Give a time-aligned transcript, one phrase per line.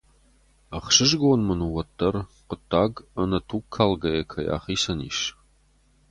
[0.77, 2.15] Ӕхсызгон мын у уӕддӕр,
[2.45, 5.19] хъуыддаг ӕнӕ туг калгӕйӕ кӕй ахицӕн ис.